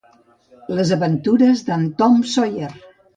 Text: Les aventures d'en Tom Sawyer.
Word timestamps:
Les 0.77 0.93
aventures 0.95 1.61
d'en 1.67 1.83
Tom 1.99 2.17
Sawyer. 2.33 2.71